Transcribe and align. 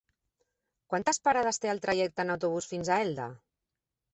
Quantes 0.93 1.21
parades 1.27 1.63
té 1.65 1.71
el 1.73 1.81
trajecte 1.85 2.25
en 2.27 2.35
autobús 2.37 2.71
fins 2.73 2.91
a 2.91 2.99
Elda? 3.07 3.29